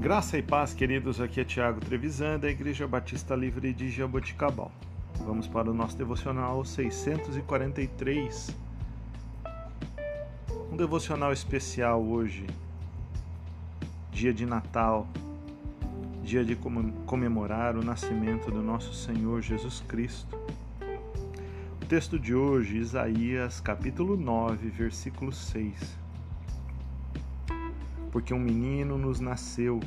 [0.00, 1.20] Graça e paz, queridos.
[1.20, 4.70] Aqui é Tiago Trevisan, da Igreja Batista Livre de Jaboticabal.
[5.26, 8.56] Vamos para o nosso devocional 643.
[10.70, 12.46] Um devocional especial hoje,
[14.12, 15.08] dia de Natal,
[16.22, 16.56] dia de
[17.04, 20.38] comemorar o nascimento do nosso Senhor Jesus Cristo.
[21.82, 26.07] O texto de hoje, Isaías, capítulo 9, versículo 6
[28.10, 29.80] porque um menino nos nasceu,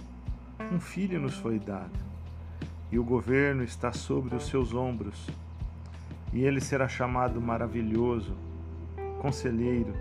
[0.71, 1.99] um filho nos foi dado,
[2.91, 5.27] e o governo está sobre os seus ombros,
[6.34, 8.35] e ele será chamado maravilhoso,
[9.20, 9.93] conselheiro,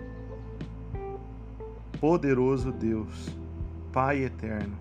[2.01, 3.29] poderoso Deus,
[3.93, 4.77] Pai eterno,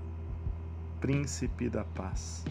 [1.02, 2.46] príncipe da paz.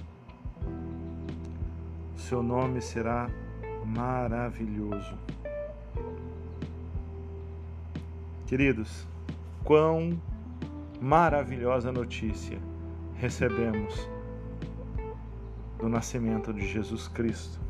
[2.17, 3.31] Seu nome será
[3.87, 5.15] maravilhoso.
[8.47, 9.07] Queridos,
[9.63, 10.21] quão
[11.01, 12.59] maravilhosa notícia
[13.15, 14.09] recebemos
[15.79, 17.61] do nascimento de Jesus Cristo.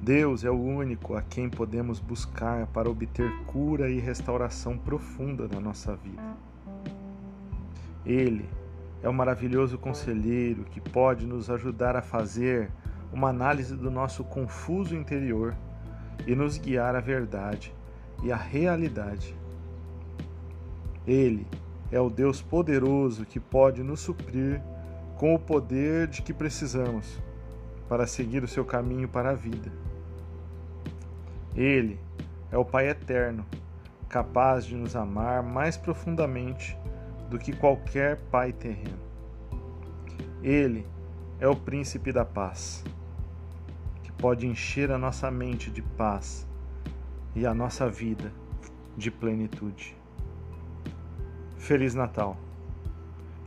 [0.00, 5.60] Deus é o único a quem podemos buscar para obter cura e restauração profunda na
[5.60, 6.36] nossa vida.
[8.04, 8.48] Ele
[9.00, 12.68] é o maravilhoso conselheiro que pode nos ajudar a fazer
[13.12, 15.54] uma análise do nosso confuso interior
[16.26, 17.72] e nos guiar à verdade
[18.24, 19.36] e à realidade
[21.06, 21.46] ele
[21.90, 24.62] é o Deus poderoso que pode nos suprir
[25.16, 27.18] com o poder de que precisamos
[27.88, 29.70] para seguir o seu caminho para a vida.
[31.54, 31.98] Ele
[32.50, 33.44] é o Pai eterno,
[34.08, 36.76] capaz de nos amar mais profundamente
[37.28, 38.98] do que qualquer pai terreno.
[40.42, 40.86] Ele
[41.40, 42.84] é o príncipe da paz,
[44.02, 46.46] que pode encher a nossa mente de paz
[47.34, 48.32] e a nossa vida
[48.96, 50.01] de plenitude.
[51.62, 52.36] Feliz Natal.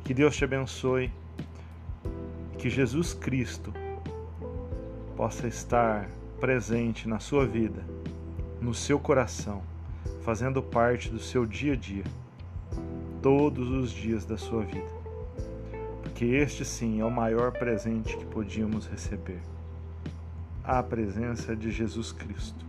[0.05, 1.11] Que Deus te abençoe.
[2.57, 3.73] Que Jesus Cristo
[5.17, 6.09] possa estar
[6.39, 7.83] presente na sua vida,
[8.61, 9.61] no seu coração,
[10.21, 12.05] fazendo parte do seu dia a dia,
[13.21, 14.87] todos os dias da sua vida.
[16.01, 19.41] Porque este sim é o maior presente que podíamos receber
[20.63, 22.65] a presença de Jesus Cristo.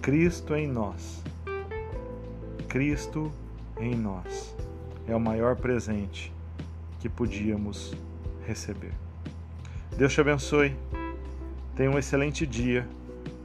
[0.00, 1.22] Cristo em nós.
[2.68, 3.32] Cristo
[3.82, 4.54] em nós
[5.06, 6.32] é o maior presente
[7.00, 7.92] que podíamos
[8.46, 8.92] receber.
[9.96, 10.76] Deus te abençoe.
[11.74, 12.86] Tenha um excelente dia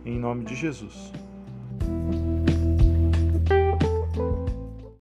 [0.06, 1.12] em nome de Jesus.